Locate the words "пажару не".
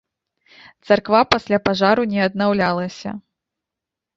1.69-2.25